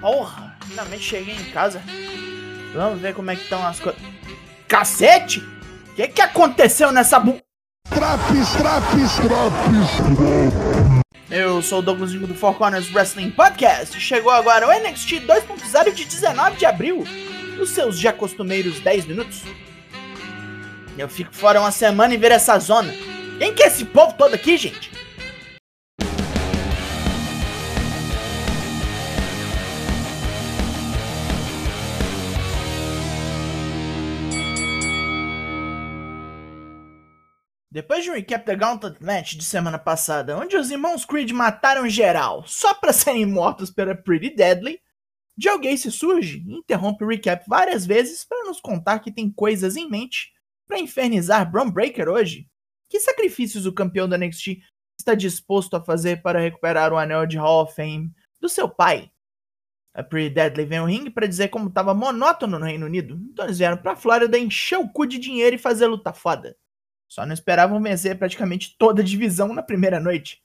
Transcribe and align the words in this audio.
Porra, 0.00 0.56
finalmente 0.66 1.02
cheguei 1.02 1.34
em 1.34 1.50
casa. 1.50 1.82
Vamos 2.74 3.00
ver 3.00 3.14
como 3.14 3.30
é 3.30 3.36
que 3.36 3.42
estão 3.42 3.64
as 3.66 3.78
coisas. 3.78 4.00
Cacete! 4.66 5.40
O 5.40 5.94
que, 5.94 6.08
que 6.08 6.22
aconteceu 6.22 6.90
nessa 6.90 7.20
bu... 7.20 7.38
Traps, 7.90 8.52
traps, 8.56 9.14
traps. 9.16 10.70
Eu 11.30 11.60
sou 11.60 11.80
o 11.80 11.82
Douglas 11.82 12.12
Dingo 12.12 12.26
do 12.26 12.34
Four 12.34 12.54
Corners 12.54 12.92
Wrestling 12.94 13.30
Podcast 13.30 13.96
e 13.96 14.00
chegou 14.00 14.32
agora 14.32 14.66
o 14.66 14.72
NXT 14.72 15.26
2.0 15.26 15.92
de 15.92 16.04
19 16.04 16.56
de 16.56 16.64
abril, 16.64 17.04
os 17.60 17.70
seus 17.70 17.98
já 17.98 18.12
costumeiros 18.12 18.80
10 18.80 19.06
minutos. 19.06 19.42
Eu 20.96 21.08
fico 21.08 21.34
fora 21.34 21.60
uma 21.60 21.70
semana 21.70 22.14
e 22.14 22.16
ver 22.16 22.32
essa 22.32 22.58
zona. 22.58 22.92
Quem 23.38 23.54
que 23.54 23.62
é 23.62 23.66
esse 23.66 23.84
povo 23.84 24.14
todo 24.14 24.34
aqui, 24.34 24.56
gente? 24.56 24.90
Depois 37.72 38.02
de 38.02 38.10
um 38.10 38.14
recap 38.14 38.44
da 38.44 38.56
Gauntlet 38.56 39.00
Match 39.00 39.34
de 39.34 39.44
semana 39.44 39.78
passada, 39.78 40.36
onde 40.36 40.56
os 40.56 40.72
irmãos 40.72 41.04
Creed 41.04 41.30
mataram 41.30 41.88
geral 41.88 42.44
só 42.44 42.74
para 42.74 42.90
serem 42.92 43.24
mortos 43.24 43.70
pela 43.70 43.94
Pretty 43.94 44.34
Deadly, 44.34 44.80
Joe 45.38 45.60
Gacy 45.60 45.88
surge 45.92 46.42
e 46.44 46.54
interrompe 46.56 47.04
o 47.04 47.06
recap 47.06 47.44
várias 47.48 47.86
vezes 47.86 48.24
para 48.24 48.44
nos 48.44 48.60
contar 48.60 48.98
que 48.98 49.12
tem 49.12 49.30
coisas 49.30 49.76
em 49.76 49.88
mente 49.88 50.32
para 50.66 50.80
infernizar 50.80 51.48
Braun 51.48 51.70
Breaker 51.70 52.08
hoje. 52.08 52.48
Que 52.88 52.98
sacrifícios 52.98 53.64
o 53.66 53.72
campeão 53.72 54.08
da 54.08 54.18
NXT 54.18 54.58
está 54.98 55.14
disposto 55.14 55.76
a 55.76 55.84
fazer 55.84 56.22
para 56.22 56.40
recuperar 56.40 56.92
o 56.92 56.98
anel 56.98 57.24
de 57.24 57.38
Hall 57.38 57.62
of 57.62 57.74
Fame 57.74 58.12
do 58.40 58.48
seu 58.48 58.68
pai? 58.68 59.12
A 59.94 60.02
Pretty 60.02 60.34
Deadly 60.34 60.64
vem 60.64 60.78
ao 60.78 60.86
ringue 60.86 61.10
para 61.10 61.28
dizer 61.28 61.48
como 61.48 61.68
estava 61.68 61.94
monótono 61.94 62.58
no 62.58 62.66
Reino 62.66 62.86
Unido, 62.86 63.16
então 63.30 63.44
eles 63.44 63.58
vieram 63.58 63.76
para 63.76 63.94
Flórida 63.94 64.36
encher 64.36 64.78
o 64.78 64.88
cu 64.88 65.06
de 65.06 65.18
dinheiro 65.20 65.54
e 65.54 65.58
fazer 65.58 65.86
luta 65.86 66.12
foda. 66.12 66.56
Só 67.10 67.26
não 67.26 67.34
esperavam 67.34 67.82
vencer 67.82 68.16
praticamente 68.16 68.76
toda 68.78 69.02
a 69.02 69.04
divisão 69.04 69.52
na 69.52 69.64
primeira 69.64 69.98
noite. 69.98 70.40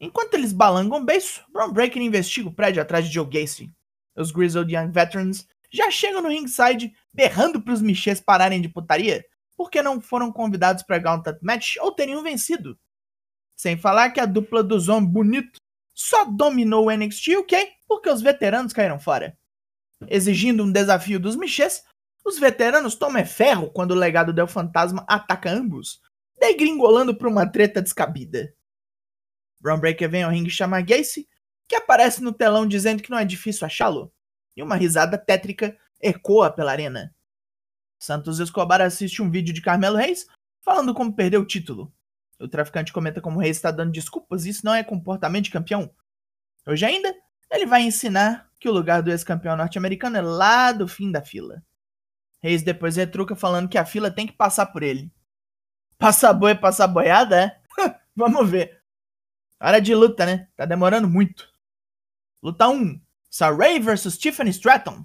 Enquanto 0.00 0.32
eles 0.32 0.50
balangam 0.50 1.04
beiço, 1.04 1.44
Braun 1.52 1.70
Breaker 1.70 2.00
investiga 2.00 2.48
o 2.48 2.54
prédio 2.54 2.80
atrás 2.80 3.06
de 3.06 3.12
Joe 3.12 3.26
Gacy. 3.26 3.70
Os 4.16 4.30
Grizzled 4.30 4.74
Young 4.74 4.90
Veterans 4.90 5.46
já 5.70 5.90
chegam 5.90 6.22
no 6.22 6.30
ringside 6.30 6.96
berrando 7.12 7.60
para 7.60 7.74
os 7.74 7.82
Michês 7.82 8.18
pararem 8.18 8.62
de 8.62 8.68
putaria, 8.70 9.22
porque 9.58 9.82
não 9.82 10.00
foram 10.00 10.32
convidados 10.32 10.82
para 10.82 10.98
Gauntlet 10.98 11.38
Match 11.42 11.76
ou 11.80 11.92
teriam 11.92 12.22
vencido. 12.22 12.78
Sem 13.54 13.76
falar 13.76 14.08
que 14.08 14.20
a 14.20 14.24
dupla 14.26 14.62
dos 14.62 14.88
homens 14.88 15.12
bonito 15.12 15.60
só 15.94 16.24
dominou 16.24 16.86
o 16.86 16.90
NXT 16.90 17.36
UK 17.36 17.72
porque 17.86 18.08
os 18.08 18.22
veteranos 18.22 18.72
caíram 18.72 18.98
fora. 18.98 19.36
Exigindo 20.08 20.64
um 20.64 20.72
desafio 20.72 21.20
dos 21.20 21.36
Michês, 21.36 21.84
os 22.24 22.38
veteranos 22.38 22.94
tomam 22.94 23.24
ferro 23.24 23.70
quando 23.70 23.92
o 23.92 23.96
legado 23.96 24.32
del 24.32 24.46
fantasma 24.46 25.04
ataca 25.08 25.50
ambos, 25.50 26.00
degringolando 26.38 27.14
por 27.14 27.28
uma 27.28 27.46
treta 27.46 27.82
descabida. 27.82 28.54
Braun 29.60 29.78
Breaker 29.78 30.08
vem 30.08 30.22
ao 30.22 30.30
ringue 30.30 30.50
chamar 30.50 30.82
Gacy, 30.82 31.28
que 31.68 31.74
aparece 31.74 32.22
no 32.22 32.32
telão 32.32 32.66
dizendo 32.66 33.02
que 33.02 33.10
não 33.10 33.18
é 33.18 33.24
difícil 33.24 33.66
achá-lo, 33.66 34.12
e 34.56 34.62
uma 34.62 34.76
risada 34.76 35.18
tétrica 35.18 35.76
ecoa 36.00 36.50
pela 36.50 36.72
arena. 36.72 37.14
Santos 37.98 38.38
Escobar 38.38 38.80
assiste 38.80 39.20
um 39.20 39.30
vídeo 39.30 39.52
de 39.52 39.60
Carmelo 39.60 39.96
Reis 39.96 40.26
falando 40.62 40.94
como 40.94 41.14
perdeu 41.14 41.42
o 41.42 41.46
título. 41.46 41.92
O 42.38 42.48
traficante 42.48 42.92
comenta 42.92 43.20
como 43.20 43.36
o 43.36 43.40
Reis 43.40 43.56
está 43.56 43.70
dando 43.70 43.92
desculpas 43.92 44.46
e 44.46 44.48
isso 44.48 44.64
não 44.64 44.74
é 44.74 44.82
comportamento 44.82 45.44
de 45.44 45.50
campeão. 45.50 45.94
Hoje 46.66 46.86
ainda, 46.86 47.14
ele 47.50 47.66
vai 47.66 47.82
ensinar 47.82 48.50
que 48.58 48.68
o 48.68 48.72
lugar 48.72 49.02
do 49.02 49.10
ex-campeão 49.10 49.56
norte-americano 49.56 50.16
é 50.16 50.22
lá 50.22 50.72
do 50.72 50.88
fim 50.88 51.10
da 51.10 51.22
fila. 51.22 51.62
Reis 52.42 52.62
depois 52.62 52.96
retruca 52.96 53.36
falando 53.36 53.68
que 53.68 53.78
a 53.78 53.84
fila 53.84 54.10
tem 54.10 54.26
que 54.26 54.32
passar 54.32 54.66
por 54.66 54.82
ele. 54.82 55.12
Passar 55.98 56.32
boi, 56.32 56.54
passar 56.54 56.86
boiada, 56.86 57.44
é? 57.44 57.60
Vamos 58.16 58.48
ver. 58.48 58.82
Hora 59.60 59.80
de 59.80 59.94
luta, 59.94 60.24
né? 60.24 60.48
Tá 60.56 60.64
demorando 60.64 61.06
muito. 61.06 61.52
Luta 62.42 62.68
1. 62.68 62.98
Saray 63.28 63.78
vs 63.78 64.16
Tiffany 64.16 64.50
Stratton. 64.50 65.04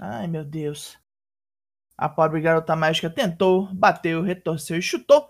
Ai, 0.00 0.26
meu 0.26 0.44
Deus. 0.44 0.98
A 1.96 2.08
pobre 2.08 2.40
garota 2.40 2.74
mágica 2.74 3.08
tentou, 3.08 3.72
bateu, 3.72 4.20
retorceu 4.20 4.76
e 4.76 4.82
chutou, 4.82 5.28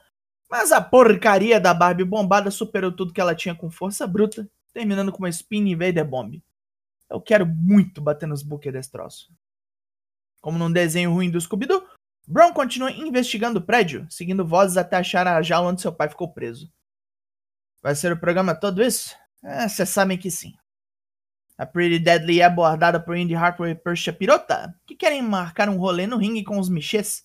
mas 0.50 0.72
a 0.72 0.80
porcaria 0.80 1.60
da 1.60 1.74
Barbie 1.74 2.04
bombada 2.04 2.50
superou 2.50 2.90
tudo 2.90 3.12
que 3.12 3.20
ela 3.20 3.34
tinha 3.34 3.54
com 3.54 3.70
força 3.70 4.06
bruta, 4.06 4.48
terminando 4.72 5.12
com 5.12 5.18
uma 5.18 5.28
Spin 5.28 5.68
Invader 5.68 6.04
Bomb. 6.04 6.42
Eu 7.10 7.20
quero 7.20 7.46
muito 7.46 8.00
bater 8.00 8.26
nos 8.26 8.42
buques 8.42 8.72
desse 8.72 8.90
troço. 8.90 9.30
Como 10.44 10.58
num 10.58 10.70
desenho 10.70 11.10
ruim 11.10 11.30
do 11.30 11.40
Scooby-Doo, 11.40 11.88
Brown 12.28 12.52
continua 12.52 12.92
investigando 12.92 13.60
o 13.60 13.62
prédio, 13.62 14.06
seguindo 14.10 14.46
vozes 14.46 14.76
até 14.76 14.98
achar 14.98 15.26
a 15.26 15.40
jaula 15.40 15.70
onde 15.70 15.80
seu 15.80 15.90
pai 15.90 16.06
ficou 16.06 16.34
preso. 16.34 16.70
Vai 17.82 17.94
ser 17.94 18.12
o 18.12 18.20
programa 18.20 18.54
todo 18.54 18.82
isso? 18.82 19.16
É, 19.42 19.66
vocês 19.66 19.88
sabem 19.88 20.18
que 20.18 20.30
sim. 20.30 20.52
A 21.56 21.64
Pretty 21.64 21.98
Deadly 21.98 22.42
é 22.42 22.44
abordada 22.44 23.00
por 23.00 23.16
Indy 23.16 23.34
Hartwell 23.34 23.70
e 23.70 23.74
Persia 23.74 24.12
Pirota, 24.12 24.78
que 24.86 24.94
querem 24.94 25.22
marcar 25.22 25.70
um 25.70 25.78
rolê 25.78 26.06
no 26.06 26.18
ringue 26.18 26.44
com 26.44 26.58
os 26.58 26.68
Michês. 26.68 27.24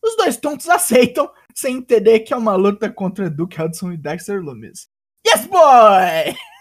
Os 0.00 0.16
dois 0.16 0.36
tontos 0.36 0.68
aceitam, 0.68 1.32
sem 1.52 1.78
entender 1.78 2.20
que 2.20 2.32
é 2.32 2.36
uma 2.36 2.54
luta 2.54 2.88
contra 2.88 3.28
Duke 3.28 3.60
Hudson 3.60 3.90
e 3.90 3.96
Dexter 3.96 4.40
Loomis. 4.40 4.88
Yes, 5.26 5.46
boy! 5.46 6.36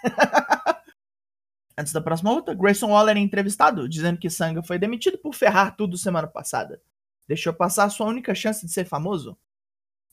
Antes 1.81 1.93
da 1.93 1.99
próxima 1.99 2.31
luta, 2.31 2.53
Grayson 2.53 2.91
Waller 2.91 3.17
é 3.17 3.19
entrevistado, 3.19 3.89
dizendo 3.89 4.19
que 4.19 4.29
Sanga 4.29 4.61
foi 4.61 4.77
demitido 4.77 5.17
por 5.17 5.33
ferrar 5.33 5.75
tudo 5.75 5.97
semana 5.97 6.27
passada. 6.27 6.79
Deixou 7.27 7.51
passar 7.51 7.89
sua 7.89 8.05
única 8.05 8.35
chance 8.35 8.63
de 8.63 8.71
ser 8.71 8.85
famoso. 8.85 9.35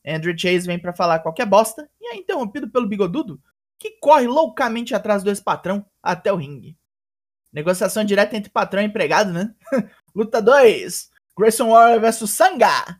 Andrew 0.06 0.32
Chase 0.36 0.66
vem 0.66 0.78
para 0.78 0.94
falar 0.94 1.18
qualquer 1.18 1.44
bosta 1.44 1.86
e 2.00 2.10
é 2.10 2.16
interrompido 2.16 2.70
pelo 2.70 2.88
bigodudo, 2.88 3.38
que 3.78 3.90
corre 4.00 4.26
loucamente 4.26 4.94
atrás 4.94 5.22
do 5.22 5.28
ex-patrão 5.28 5.84
até 6.02 6.32
o 6.32 6.36
ringue. 6.36 6.74
Negociação 7.52 8.02
direta 8.02 8.34
entre 8.34 8.50
patrão 8.50 8.80
e 8.80 8.86
empregado, 8.86 9.30
né? 9.30 9.54
luta 10.16 10.40
2: 10.40 11.10
Grayson 11.36 11.68
Waller 11.68 12.00
vs 12.00 12.30
Sanga. 12.30 12.98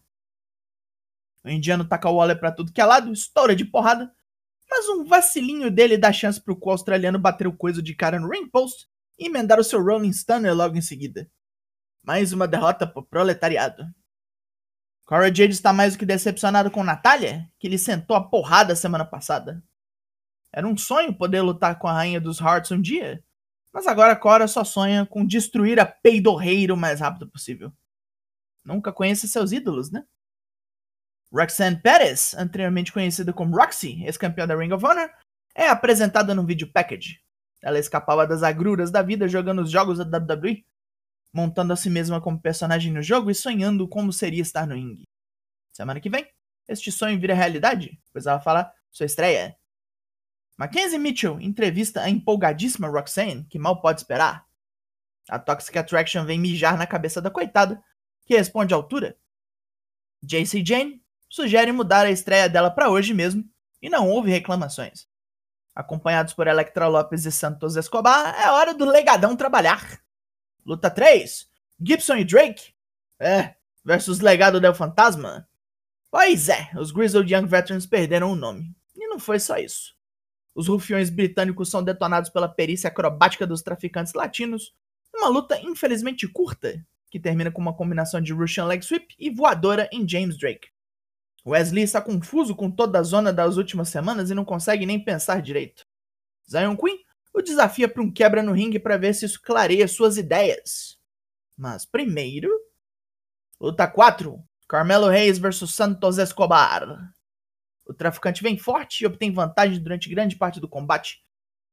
O 1.43 1.49
indiano 1.49 1.89
taca 1.89 2.11
o 2.11 2.17
Waller 2.17 2.39
pra 2.39 2.53
tudo 2.53 2.71
que 2.71 2.83
é 2.83 2.85
lado, 2.85 3.11
estoura 3.15 3.57
de 3.57 3.65
porrada, 3.65 4.15
mas 4.71 4.89
um 4.89 5.05
vacilinho 5.05 5.71
dele 5.71 5.97
dá 5.97 6.13
chance 6.13 6.41
pro 6.41 6.59
australiano 6.71 7.19
bater 7.19 7.47
o 7.47 7.57
coisa 7.57 7.83
de 7.83 7.95
cara 7.95 8.21
no 8.21 8.29
ring 8.29 8.49
post 8.49 8.87
e 9.19 9.27
emendar 9.27 9.59
o 9.59 9.65
seu 9.65 9.83
Rolling 9.83 10.13
Stunner 10.13 10.55
logo 10.55 10.77
em 10.77 10.83
seguida. 10.83 11.31
Mais 12.03 12.33
uma 12.33 12.47
derrota 12.47 12.87
pro 12.87 13.05
proletariado. 13.05 13.85
Cora 15.05 15.35
Jade 15.35 15.53
está 15.53 15.73
mais 15.73 15.95
do 15.95 15.99
que 15.99 16.05
decepcionado 16.05 16.71
com 16.71 16.85
Natália, 16.85 17.51
que 17.59 17.69
lhe 17.69 17.79
sentou 17.79 18.15
a 18.15 18.29
porrada 18.29 18.77
semana 18.77 19.07
passada. 19.07 19.65
Era 20.53 20.67
um 20.67 20.77
sonho 20.77 21.15
poder 21.15 21.41
lutar 21.41 21.79
com 21.79 21.89
a 21.89 21.93
rainha 21.93 22.21
dos 22.21 22.41
Hearts 22.41 22.71
um 22.71 22.81
dia, 22.81 23.25
mas 23.73 23.87
agora 23.87 24.17
Cora 24.17 24.47
só 24.47 24.65
sonha 24.65 25.07
com 25.07 25.27
destruir 25.27 25.81
a 25.81 25.87
peidorreira 25.87 26.75
o 26.75 26.77
mais 26.77 27.01
rápido 27.01 27.29
possível. 27.29 27.73
Nunca 28.65 28.93
conhece 28.93 29.27
seus 29.27 29.51
ídolos, 29.51 29.91
né? 29.91 30.05
Roxanne 31.33 31.81
Perez, 31.81 32.35
anteriormente 32.35 32.93
conhecida 32.93 33.33
como 33.33 33.57
Roxy, 33.57 34.03
ex-campeã 34.05 34.47
da 34.47 34.57
Ring 34.57 34.73
of 34.73 34.85
Honor, 34.85 35.11
é 35.55 35.69
apresentada 35.69 36.35
no 36.35 36.47
vídeo 36.47 36.71
package. 36.73 37.21
Ela 37.61 37.79
escapava 37.79 38.27
das 38.27 38.43
agruras 38.43 38.91
da 38.91 39.03
vida 39.03 39.29
jogando 39.29 39.63
os 39.63 39.71
jogos 39.71 39.99
da 39.99 40.19
WWE, 40.19 40.65
montando 41.33 41.73
a 41.73 41.77
si 41.77 41.91
mesma 41.91 42.21
como 42.21 42.41
personagem 42.41 42.93
no 42.93 43.03
jogo 43.03 43.31
e 43.31 43.35
sonhando 43.35 43.87
como 43.87 44.13
seria 44.13 44.41
estar 44.41 44.67
no 44.67 44.75
ringue. 44.75 45.05
Semana 45.73 46.01
que 46.01 46.09
vem, 46.09 46.27
este 46.67 46.91
sonho 46.91 47.21
vira 47.21 47.35
realidade, 47.35 48.01
pois 48.13 48.27
ela 48.27 48.41
fala 48.41 48.73
sua 48.91 49.07
estreia. 49.07 49.57
Mackenzie 50.57 50.99
Mitchell 50.99 51.41
entrevista 51.41 52.03
a 52.03 52.11
empolgadíssima 52.11 52.89
Roxanne, 52.89 53.45
que 53.45 53.59
mal 53.59 53.81
pode 53.81 54.01
esperar. 54.01 54.47
A 55.29 55.39
Toxic 55.39 55.77
Attraction 55.77 56.25
vem 56.25 56.39
mijar 56.39 56.79
na 56.79 56.87
cabeça 56.87 57.21
da 57.21 57.31
coitada, 57.31 57.83
que 58.25 58.37
responde 58.37 58.73
à 58.73 58.77
altura. 58.77 59.17
JC 60.23 60.65
Jane 60.65 61.03
sugere 61.29 61.73
mudar 61.73 62.07
a 62.07 62.11
estreia 62.11 62.49
dela 62.49 62.71
para 62.71 62.91
hoje 62.91 63.13
mesmo 63.13 63.45
e 63.83 63.89
não 63.89 64.09
houve 64.09 64.31
reclamações. 64.31 65.07
Acompanhados 65.75 66.35
por 66.35 66.47
Electra 66.47 66.89
Lopes 66.89 67.25
e 67.25 67.31
Santos 67.33 67.77
Escobar, 67.77 68.35
é 68.41 68.51
hora 68.51 68.75
do 68.75 68.85
legadão 68.85 69.37
trabalhar. 69.37 70.01
Luta 70.67 70.91
3: 70.91 71.49
Gibson 71.81 72.17
e 72.17 72.25
Drake? 72.25 72.75
É, 73.21 73.55
versus 73.85 74.21
Legado 74.21 74.61
del 74.61 74.75
Fantasma? 74.75 75.49
Pois 76.11 76.49
é, 76.49 76.71
os 76.77 76.91
Grizzled 76.91 77.33
Young 77.33 77.47
Veterans 77.47 77.87
perderam 77.87 78.33
o 78.33 78.37
nome. 78.37 78.75
E 78.97 79.07
não 79.07 79.19
foi 79.19 79.39
só 79.39 79.57
isso. 79.57 79.95
Os 80.55 80.67
rufiões 80.67 81.11
britânicos 81.11 81.71
são 81.71 81.85
detonados 81.85 82.31
pela 82.31 82.49
perícia 82.49 82.89
acrobática 82.89 83.47
dos 83.47 83.63
traficantes 83.63 84.15
latinos, 84.15 84.75
uma 85.15 85.29
luta 85.29 85.61
infelizmente 85.61 86.27
curta, 86.27 86.85
que 87.11 87.21
termina 87.21 87.51
com 87.51 87.61
uma 87.61 87.77
combinação 87.77 88.21
de 88.21 88.33
Russian 88.33 88.65
Leg 88.65 88.83
Sweep 88.85 89.15
e 89.19 89.31
voadora 89.31 89.89
em 89.93 90.09
James 90.09 90.37
Drake. 90.37 90.69
Wesley 91.51 91.85
está 91.85 92.01
confuso 92.01 92.55
com 92.55 92.71
toda 92.71 92.99
a 92.99 93.03
zona 93.03 93.33
das 93.33 93.57
últimas 93.57 93.89
semanas 93.89 94.31
e 94.31 94.35
não 94.35 94.45
consegue 94.45 94.85
nem 94.85 95.03
pensar 95.03 95.41
direito. 95.41 95.87
Zion 96.49 96.77
Queen 96.77 96.99
o 97.35 97.43
desafia 97.43 97.89
para 97.89 98.03
um 98.03 98.11
quebra 98.11 98.43
no 98.43 98.53
ringue 98.53 98.79
para 98.79 98.97
ver 98.97 99.15
se 99.15 99.25
isso 99.25 99.41
clareia 99.41 99.87
suas 99.87 100.17
ideias. 100.17 100.99
Mas 101.57 101.87
primeiro, 101.87 102.51
luta 103.61 103.87
4, 103.87 104.43
Carmelo 104.69 105.09
Reis 105.09 105.39
versus 105.39 105.75
Santos 105.75 106.19
Escobar. 106.19 107.13
O 107.87 107.95
traficante 107.95 108.43
vem 108.43 108.59
forte 108.59 109.03
e 109.03 109.07
obtém 109.07 109.33
vantagem 109.33 109.81
durante 109.81 110.11
grande 110.11 110.37
parte 110.37 110.61
do 110.61 110.69
combate, 110.69 111.23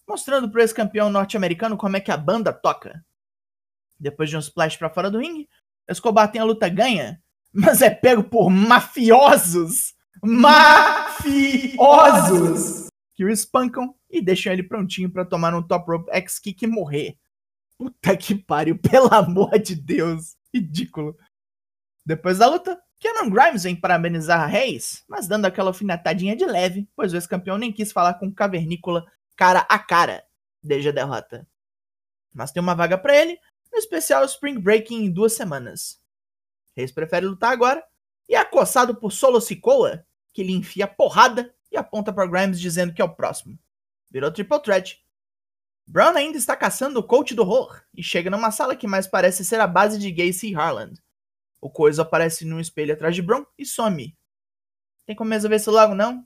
mostrando 0.07 0.49
para 0.49 0.63
esse 0.63 0.73
campeão 0.73 1.09
norte-americano 1.09 1.75
como 1.75 1.97
é 1.97 1.99
que 1.99 2.11
a 2.11 2.17
banda 2.17 2.53
toca. 2.53 3.03
Depois 3.99 4.29
de 4.29 4.37
um 4.37 4.39
splash 4.39 4.77
para 4.77 4.89
fora 4.89 5.09
do 5.09 5.19
ringue, 5.19 5.49
Escobar 5.87 6.31
tem 6.31 6.41
a 6.41 6.45
luta 6.45 6.69
ganha, 6.69 7.21
mas 7.55 7.81
é 7.81 7.89
pego 7.89 8.23
por 8.23 8.49
mafiosos. 8.49 9.95
Mafiosos! 10.21 11.29
Que 13.15 13.23
o 13.23 13.29
espancam 13.29 13.95
e 14.09 14.21
deixam 14.21 14.51
ele 14.51 14.63
prontinho 14.63 15.09
para 15.09 15.23
tomar 15.23 15.55
um 15.55 15.63
top 15.63 15.89
rope 15.89 16.11
X-Kick 16.11 16.65
e 16.65 16.67
morrer. 16.67 17.17
Puta 17.77 18.17
que 18.17 18.35
pariu, 18.35 18.77
pelo 18.77 19.07
amor 19.13 19.57
de 19.57 19.73
Deus. 19.75 20.35
Ridículo. 20.53 21.17
Depois 22.05 22.39
da 22.39 22.47
luta, 22.47 22.77
Cameron 23.01 23.29
Grimes 23.29 23.63
vem 23.63 23.75
parabenizar 23.75 24.49
Reis, 24.49 25.05
mas 25.07 25.27
dando 25.27 25.45
aquela 25.45 25.69
alfinetadinha 25.69 26.35
de 26.35 26.45
leve, 26.45 26.89
pois 26.95 27.13
o 27.13 27.15
ex-campeão 27.15 27.57
nem 27.57 27.71
quis 27.71 27.91
falar 27.91 28.15
com 28.15 28.27
o 28.27 28.33
Cavernícola 28.33 29.05
cara 29.35 29.65
a 29.69 29.79
cara 29.79 30.23
desde 30.61 30.89
a 30.89 30.91
derrota. 30.91 31.47
Mas 32.33 32.51
tem 32.51 32.61
uma 32.61 32.75
vaga 32.75 32.97
para 32.97 33.15
ele 33.15 33.39
no 33.71 33.77
especial 33.77 34.25
Spring 34.25 34.59
Breaking 34.59 35.05
em 35.05 35.11
duas 35.11 35.33
semanas. 35.33 36.03
Reis 36.75 36.91
prefere 36.91 37.25
lutar 37.25 37.51
agora 37.51 37.83
e 38.27 38.35
é 38.35 38.37
acossado 38.37 38.95
por 38.95 39.11
Solo 39.11 39.39
Sikoa, 39.39 40.05
que 40.33 40.43
lhe 40.43 40.53
enfia 40.53 40.87
porrada 40.87 41.53
e 41.71 41.77
aponta 41.77 42.11
para 42.11 42.27
Grimes 42.27 42.59
dizendo 42.59 42.93
que 42.93 43.01
é 43.01 43.05
o 43.05 43.15
próximo. 43.15 43.57
Virou 44.09 44.31
Triple 44.31 44.61
Threat. 44.61 45.03
Brown 45.87 46.15
ainda 46.15 46.37
está 46.37 46.55
caçando 46.55 46.99
o 46.99 47.03
coach 47.03 47.35
do 47.35 47.43
horror 47.43 47.81
e 47.93 48.01
chega 48.01 48.29
numa 48.29 48.51
sala 48.51 48.75
que 48.75 48.87
mais 48.87 49.05
parece 49.07 49.45
ser 49.45 49.59
a 49.59 49.67
base 49.67 49.99
de 49.99 50.11
Gacy 50.11 50.55
Harland. 50.55 50.99
O 51.61 51.69
Coisa 51.69 52.01
aparece 52.01 52.43
num 52.43 52.59
espelho 52.59 52.93
atrás 52.93 53.15
de 53.15 53.21
Brown 53.21 53.45
e 53.57 53.65
some. 53.65 54.17
Tem 55.05 55.15
como 55.15 55.31
resolver 55.31 55.57
isso 55.57 55.71
logo, 55.71 55.93
não? 55.93 56.25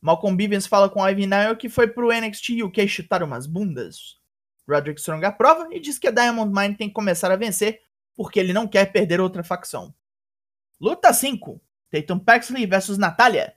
Malcolm 0.00 0.34
Bivens 0.34 0.66
fala 0.66 0.88
com 0.88 1.06
Ivy 1.06 1.26
Nile 1.26 1.56
que 1.56 1.68
foi 1.68 1.86
pro 1.86 2.10
NXT 2.10 2.62
UK 2.62 2.88
chutar 2.88 3.22
umas 3.22 3.46
bundas. 3.46 4.18
Roderick 4.66 5.00
Strong 5.00 5.24
aprova 5.26 5.68
e 5.70 5.80
diz 5.80 5.98
que 5.98 6.08
a 6.08 6.10
Diamond 6.10 6.52
Mine 6.52 6.76
tem 6.76 6.88
que 6.88 6.94
começar 6.94 7.30
a 7.30 7.36
vencer 7.36 7.82
porque 8.20 8.38
ele 8.38 8.52
não 8.52 8.68
quer 8.68 8.92
perder 8.92 9.18
outra 9.18 9.42
facção. 9.42 9.94
Luta 10.78 11.10
5: 11.10 11.58
Tatum 11.90 12.18
Paxley 12.18 12.66
versus 12.66 12.98
Natalia. 12.98 13.56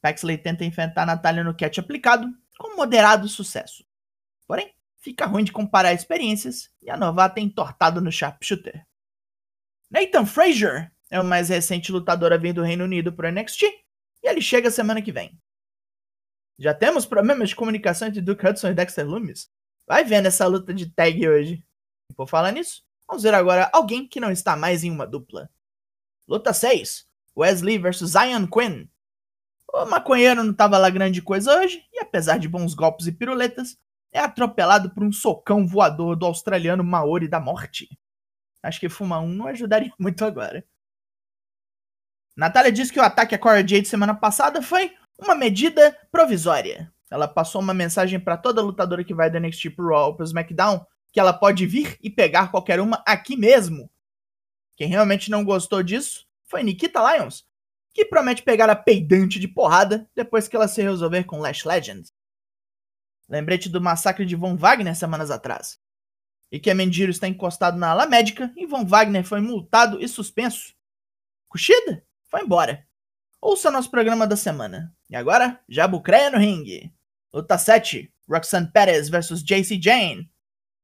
Paxley 0.00 0.38
tenta 0.38 0.64
enfrentar 0.64 1.04
Natalia 1.04 1.42
no 1.42 1.56
catch 1.56 1.78
aplicado 1.78 2.32
com 2.56 2.76
moderado 2.76 3.26
sucesso. 3.26 3.84
Porém, 4.46 4.72
fica 4.98 5.26
ruim 5.26 5.42
de 5.42 5.50
comparar 5.50 5.92
experiências 5.92 6.70
e 6.80 6.88
a 6.88 6.96
novata 6.96 7.40
é 7.40 7.42
entortada 7.42 8.00
no 8.00 8.12
sharpshooter. 8.12 8.86
Nathan 9.90 10.24
Frazier 10.24 10.92
é 11.10 11.20
o 11.20 11.24
mais 11.24 11.48
recente 11.48 11.90
lutador 11.90 12.32
a 12.32 12.36
vir 12.36 12.52
do 12.52 12.62
Reino 12.62 12.84
Unido 12.84 13.12
para 13.12 13.28
o 13.28 13.32
NXT 13.32 13.64
e 14.22 14.28
ele 14.28 14.40
chega 14.40 14.70
semana 14.70 15.02
que 15.02 15.10
vem. 15.10 15.36
Já 16.60 16.72
temos 16.72 17.04
problemas 17.04 17.48
de 17.48 17.56
comunicação 17.56 18.06
entre 18.06 18.20
Duke 18.20 18.46
Hudson 18.46 18.68
e 18.68 18.74
Dexter 18.74 19.04
Loomis? 19.04 19.50
Vai 19.84 20.04
vendo 20.04 20.26
essa 20.26 20.46
luta 20.46 20.72
de 20.72 20.88
tag 20.88 21.28
hoje. 21.28 21.64
E 22.08 22.14
por 22.14 22.28
falar 22.28 22.52
nisso, 22.52 22.86
vamos 23.08 23.22
ver 23.22 23.34
agora 23.34 23.70
alguém 23.72 24.06
que 24.06 24.20
não 24.20 24.30
está 24.30 24.54
mais 24.54 24.84
em 24.84 24.90
uma 24.90 25.06
dupla. 25.06 25.50
Luta 26.28 26.52
6. 26.52 27.06
Wesley 27.36 27.78
vs 27.78 28.10
Zion 28.10 28.46
Quinn. 28.46 28.86
O 29.72 29.84
maconheiro 29.86 30.42
não 30.42 30.52
estava 30.52 30.78
lá 30.78 30.90
grande 30.90 31.22
coisa 31.22 31.58
hoje, 31.58 31.82
e 31.92 32.00
apesar 32.00 32.38
de 32.38 32.48
bons 32.48 32.74
golpes 32.74 33.06
e 33.06 33.12
piruletas, 33.12 33.78
é 34.12 34.20
atropelado 34.20 34.90
por 34.90 35.02
um 35.02 35.12
socão 35.12 35.66
voador 35.66 36.16
do 36.16 36.26
australiano 36.26 36.82
Maori 36.82 37.28
da 37.28 37.40
morte. 37.40 37.88
Acho 38.62 38.80
que 38.80 38.88
fumar 38.88 39.20
um 39.20 39.28
não 39.28 39.46
ajudaria 39.46 39.92
muito 39.98 40.24
agora. 40.24 40.64
Natália 42.36 42.70
disse 42.70 42.92
que 42.92 43.00
o 43.00 43.02
ataque 43.02 43.34
a 43.34 43.38
Cora 43.38 43.66
Jade 43.66 43.86
semana 43.86 44.14
passada 44.14 44.62
foi 44.62 44.94
uma 45.18 45.34
medida 45.34 45.96
provisória. 46.10 46.92
Ela 47.10 47.26
passou 47.26 47.60
uma 47.60 47.74
mensagem 47.74 48.20
para 48.20 48.36
toda 48.36 48.62
lutadora 48.62 49.02
que 49.02 49.14
vai 49.14 49.30
da 49.30 49.40
NXT 49.40 49.70
pro 49.70 49.88
Raw 49.88 50.14
pro 50.14 50.24
SmackDown 50.24 50.84
que 51.12 51.20
ela 51.20 51.32
pode 51.32 51.66
vir 51.66 51.98
e 52.02 52.10
pegar 52.10 52.50
qualquer 52.50 52.80
uma 52.80 53.02
aqui 53.06 53.36
mesmo. 53.36 53.90
Quem 54.76 54.88
realmente 54.88 55.30
não 55.30 55.44
gostou 55.44 55.82
disso 55.82 56.26
foi 56.44 56.62
Nikita 56.62 57.00
Lyons, 57.02 57.46
que 57.92 58.04
promete 58.04 58.42
pegar 58.42 58.70
a 58.70 58.76
peidante 58.76 59.38
de 59.38 59.48
porrada 59.48 60.08
depois 60.14 60.46
que 60.46 60.54
ela 60.54 60.68
se 60.68 60.82
resolver 60.82 61.24
com 61.24 61.40
Lash 61.40 61.64
Legends. 61.64 62.12
Lembrete 63.28 63.68
do 63.68 63.80
massacre 63.80 64.24
de 64.24 64.36
Von 64.36 64.56
Wagner 64.56 64.94
semanas 64.94 65.30
atrás. 65.30 65.78
E 66.50 66.58
que 66.58 66.70
a 66.70 66.74
Mendiru 66.74 67.10
está 67.10 67.28
encostado 67.28 67.76
na 67.76 67.90
ala 67.90 68.06
médica 68.06 68.52
e 68.56 68.66
Von 68.66 68.86
Wagner 68.86 69.24
foi 69.24 69.40
multado 69.40 70.00
e 70.00 70.08
suspenso. 70.08 70.74
Kushida 71.48 72.02
foi 72.26 72.42
embora. 72.42 72.86
Ouça 73.40 73.70
nosso 73.70 73.90
programa 73.90 74.26
da 74.26 74.36
semana. 74.36 74.94
E 75.10 75.16
agora, 75.16 75.60
Jabucreia 75.68 76.30
no 76.30 76.38
ringue. 76.38 76.92
Luta 77.32 77.58
7, 77.58 78.12
Roxanne 78.28 78.70
Perez 78.72 79.08
vs 79.08 79.42
JC 79.42 79.80
Jane. 79.80 80.30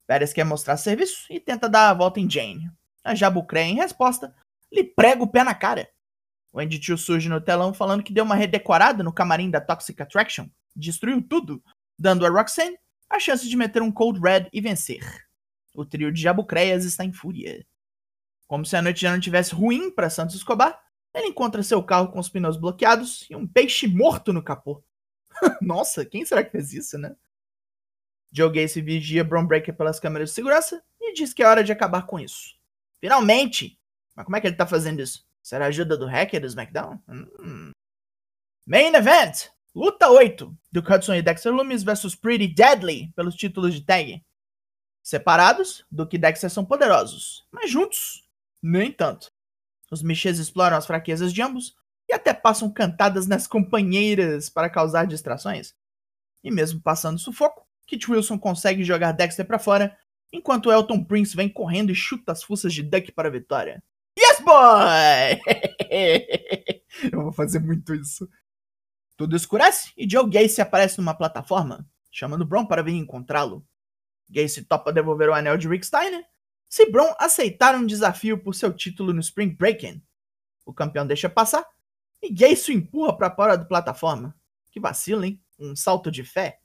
Perez 0.06 0.32
quer 0.32 0.44
mostrar 0.44 0.76
serviço 0.76 1.26
e 1.30 1.40
tenta 1.40 1.68
dar 1.68 1.90
a 1.90 1.94
volta 1.94 2.20
em 2.20 2.28
Jane. 2.28 2.70
A 3.02 3.14
Jabucreia, 3.14 3.70
em 3.70 3.76
resposta, 3.76 4.34
lhe 4.72 4.84
prega 4.84 5.22
o 5.22 5.28
pé 5.28 5.44
na 5.44 5.54
cara. 5.54 5.88
O 6.52 6.60
Andy 6.60 6.78
Tio 6.78 6.96
surge 6.96 7.28
no 7.28 7.40
telão 7.40 7.74
falando 7.74 8.02
que 8.02 8.12
deu 8.12 8.24
uma 8.24 8.34
redecorada 8.34 9.02
no 9.02 9.12
camarim 9.12 9.50
da 9.50 9.60
Toxic 9.60 10.00
Attraction, 10.00 10.48
destruiu 10.74 11.20
tudo, 11.20 11.62
dando 11.98 12.24
a 12.24 12.28
Roxanne 12.28 12.78
a 13.08 13.18
chance 13.18 13.48
de 13.48 13.56
meter 13.56 13.82
um 13.82 13.90
Cold 13.92 14.20
Red 14.20 14.48
e 14.52 14.60
vencer. 14.60 15.26
O 15.74 15.84
trio 15.84 16.12
de 16.12 16.22
Jabucreias 16.22 16.84
está 16.84 17.04
em 17.04 17.12
fúria. 17.12 17.66
Como 18.46 18.64
se 18.64 18.76
a 18.76 18.82
noite 18.82 19.00
já 19.00 19.10
não 19.10 19.20
tivesse 19.20 19.54
ruim 19.54 19.90
para 19.90 20.10
Santos 20.10 20.36
Escobar, 20.36 20.80
ele 21.12 21.28
encontra 21.28 21.62
seu 21.62 21.82
carro 21.82 22.08
com 22.08 22.18
os 22.18 22.28
pneus 22.28 22.56
bloqueados 22.56 23.26
e 23.30 23.36
um 23.36 23.46
peixe 23.46 23.86
morto 23.86 24.32
no 24.32 24.42
capô. 24.42 24.82
Nossa, 25.60 26.04
quem 26.04 26.24
será 26.24 26.44
que 26.44 26.50
fez 26.50 26.72
isso, 26.72 26.98
né? 26.98 27.14
Joe 28.34 28.50
Gacy 28.50 28.80
vigia 28.80 29.22
Bron 29.22 29.46
Breaker 29.46 29.76
pelas 29.76 30.00
câmeras 30.00 30.30
de 30.30 30.34
segurança 30.34 30.82
e 31.00 31.14
diz 31.14 31.32
que 31.32 31.42
é 31.42 31.46
hora 31.46 31.62
de 31.62 31.70
acabar 31.70 32.04
com 32.04 32.18
isso. 32.18 32.56
Finalmente! 33.00 33.78
Mas 34.16 34.24
como 34.24 34.36
é 34.36 34.40
que 34.40 34.48
ele 34.48 34.56
tá 34.56 34.66
fazendo 34.66 35.00
isso? 35.00 35.24
Será 35.40 35.66
a 35.66 35.68
ajuda 35.68 35.96
do 35.96 36.06
hacker 36.06 36.40
do 36.40 36.46
SmackDown? 36.46 37.00
Hum. 37.08 37.70
Main 38.66 38.94
Event! 38.94 39.50
Luta 39.72 40.08
8 40.08 40.56
do 40.70 40.80
Hudson 40.80 41.14
e 41.14 41.22
Dexter 41.22 41.52
Loomis 41.52 41.82
versus 41.82 42.14
Pretty 42.14 42.48
Deadly 42.48 43.12
pelos 43.14 43.34
títulos 43.34 43.74
de 43.74 43.82
tag. 43.82 44.24
Separados, 45.02 45.84
Duke 45.90 46.16
e 46.16 46.18
Dexter 46.18 46.48
são 46.48 46.64
poderosos, 46.64 47.46
mas 47.52 47.70
juntos, 47.70 48.26
nem 48.62 48.90
tanto. 48.90 49.30
Os 49.90 50.02
Michês 50.02 50.38
exploram 50.38 50.76
as 50.76 50.86
fraquezas 50.86 51.32
de 51.32 51.42
ambos 51.42 51.76
e 52.08 52.14
até 52.14 52.32
passam 52.32 52.72
cantadas 52.72 53.26
nas 53.26 53.46
companheiras 53.46 54.48
para 54.48 54.70
causar 54.70 55.06
distrações. 55.06 55.74
E 56.42 56.50
mesmo 56.50 56.80
passando 56.80 57.18
sufoco, 57.18 57.63
Kit 57.86 58.10
Wilson 58.10 58.38
consegue 58.38 58.84
jogar 58.84 59.12
Dexter 59.12 59.46
para 59.46 59.58
fora, 59.58 59.96
enquanto 60.32 60.70
Elton 60.70 61.04
Prince 61.04 61.36
vem 61.36 61.48
correndo 61.48 61.90
e 61.90 61.94
chuta 61.94 62.32
as 62.32 62.42
fuças 62.42 62.72
de 62.72 62.82
Duck 62.82 63.12
para 63.12 63.28
a 63.28 63.32
vitória. 63.32 63.82
Yes, 64.18 64.40
boy! 64.40 65.40
Eu 67.12 67.22
vou 67.22 67.32
fazer 67.32 67.58
muito 67.60 67.94
isso. 67.94 68.28
Tudo 69.16 69.36
escurece 69.36 69.92
e 69.96 70.08
Joe 70.08 70.28
Gacy 70.28 70.60
aparece 70.60 70.98
numa 70.98 71.14
plataforma, 71.14 71.86
chamando 72.10 72.44
Bron 72.44 72.66
para 72.66 72.82
vir 72.82 72.94
encontrá-lo. 72.94 73.66
Gacy 74.28 74.64
topa 74.64 74.92
devolver 74.92 75.28
o 75.28 75.34
anel 75.34 75.56
de 75.56 75.68
Rick 75.68 75.86
Steiner 75.86 76.24
se 76.68 76.90
Bron 76.90 77.14
aceitar 77.18 77.76
um 77.76 77.86
desafio 77.86 78.36
por 78.36 78.54
seu 78.54 78.72
título 78.72 79.12
no 79.12 79.20
Spring 79.20 79.50
Breaking. 79.54 80.02
O 80.64 80.72
campeão 80.72 81.06
deixa 81.06 81.28
passar 81.28 81.64
e 82.20 82.32
Gacy 82.32 82.72
o 82.72 82.74
empurra 82.74 83.16
para 83.16 83.34
fora 83.34 83.56
da 83.56 83.64
plataforma. 83.64 84.34
Que 84.72 84.80
vacilo, 84.80 85.24
hein? 85.24 85.40
Um 85.58 85.76
salto 85.76 86.10
de 86.10 86.24
fé. 86.24 86.58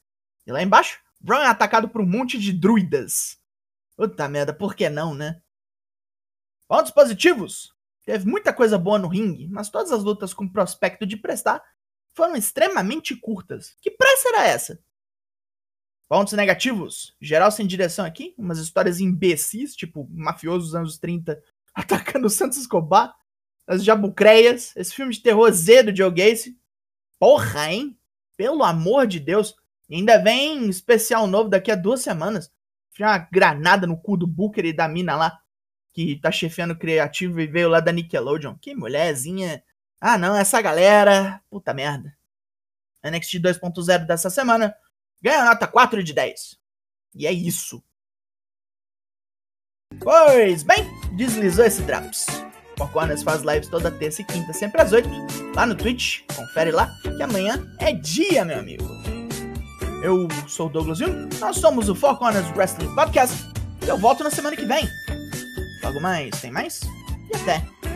E 0.47 0.51
lá 0.51 0.63
embaixo, 0.63 0.99
Bron 1.19 1.39
é 1.39 1.47
atacado 1.47 1.89
por 1.89 2.01
um 2.01 2.05
monte 2.05 2.39
de 2.39 2.53
druidas. 2.53 3.38
Puta 3.95 4.29
merda, 4.29 4.53
por 4.53 4.75
que 4.75 4.89
não, 4.89 5.13
né? 5.13 5.41
Pontos 6.67 6.91
positivos. 6.91 7.73
Teve 8.05 8.25
muita 8.25 8.53
coisa 8.53 8.77
boa 8.77 8.97
no 8.97 9.07
ringue, 9.07 9.47
mas 9.49 9.69
todas 9.69 9.91
as 9.91 10.03
lutas 10.03 10.33
com 10.33 10.47
prospecto 10.47 11.05
de 11.05 11.17
prestar 11.17 11.61
foram 12.13 12.35
extremamente 12.35 13.15
curtas. 13.15 13.75
Que 13.81 13.91
pressa 13.91 14.29
era 14.29 14.47
essa? 14.47 14.79
Pontos 16.07 16.33
negativos. 16.33 17.15
Geral 17.21 17.51
sem 17.51 17.67
direção 17.67 18.05
aqui. 18.05 18.33
Umas 18.38 18.57
histórias 18.57 18.99
imbecis, 18.99 19.75
tipo 19.75 20.09
mafiosos 20.11 20.69
dos 20.69 20.75
anos 20.75 20.97
30 20.97 21.41
atacando 21.73 22.27
o 22.27 22.29
Santos 22.31 22.57
Escobar. 22.57 23.15
As 23.67 23.83
jabucreias. 23.83 24.75
Esse 24.75 24.93
filme 24.93 25.13
de 25.13 25.21
terror 25.21 25.51
Z 25.51 25.83
do 25.83 25.95
Joe 25.95 26.09
Gacy. 26.09 26.57
Porra, 27.19 27.71
hein? 27.71 27.99
Pelo 28.35 28.63
amor 28.63 29.05
de 29.05 29.19
Deus. 29.19 29.55
Ainda 29.91 30.17
vem 30.22 30.69
especial 30.69 31.25
novo 31.27 31.50
daqui 31.50 31.72
a 31.72 31.75
duas 31.75 32.01
semanas. 32.01 32.51
Uma 33.00 33.17
granada 33.17 33.88
no 33.88 33.98
cu 33.98 34.17
do 34.17 34.27
Booker 34.27 34.65
e 34.65 34.74
da 34.74 34.88
mina 34.88 35.15
lá. 35.15 35.39
Que 35.93 36.19
tá 36.19 36.31
chefiando 36.31 36.77
criativo 36.77 37.39
e 37.39 37.48
veio 37.48 37.69
lá 37.69 37.79
da 37.79 37.91
Nickelodeon. 37.91 38.55
Que 38.55 38.75
mulherzinha. 38.75 39.63
Ah, 40.00 40.17
não, 40.17 40.36
essa 40.36 40.62
galera. 40.62 41.41
Puta 41.50 41.74
merda. 41.74 42.15
NXT 43.03 43.36
2.0 43.36 44.05
dessa 44.05 44.29
semana 44.29 44.75
ganha 45.22 45.46
nota 45.46 45.67
4 45.67 46.03
de 46.03 46.13
10. 46.13 46.58
E 47.15 47.25
é 47.25 47.31
isso. 47.31 47.84
Pois 50.01 50.63
bem, 50.63 50.86
deslizou 51.15 51.65
esse 51.65 51.81
Drops. 51.84 52.27
Four 52.77 52.91
Corners 52.91 53.24
faz 53.24 53.41
lives 53.41 53.67
toda 53.67 53.91
terça 53.91 54.22
e 54.22 54.25
quinta, 54.25 54.53
sempre 54.53 54.81
às 54.81 54.93
8, 54.93 55.10
lá 55.55 55.65
no 55.65 55.75
Twitch. 55.75 56.22
Confere 56.34 56.72
lá, 56.72 56.89
que 57.01 57.22
amanhã 57.22 57.75
é 57.79 57.91
dia, 57.91 58.46
meu 58.46 58.60
amigo. 58.60 58.98
Eu 60.01 60.27
sou 60.47 60.67
o 60.67 60.69
Douglas 60.69 60.97
Jung, 60.97 61.27
nós 61.39 61.57
somos 61.57 61.89
o 61.89 61.95
Four 61.95 62.17
Corners 62.17 62.45
Wrestling 62.55 62.93
Podcast. 62.95 63.35
E 63.85 63.89
eu 63.89 63.97
volto 63.97 64.23
na 64.23 64.29
semana 64.29 64.55
que 64.55 64.65
vem. 64.65 64.87
Logo 65.83 65.99
mais, 65.99 66.39
tem 66.39 66.51
mais? 66.51 66.79
E 67.29 67.35
até. 67.35 67.88